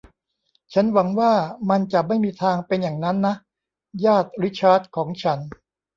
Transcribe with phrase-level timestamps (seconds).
[0.73, 1.33] ฉันหวังว่า
[1.69, 3.35] มันจะไม่มีทางเป็นอย่างนั้นนะ
[4.05, 5.39] ญาติริชาร์ดของฉัน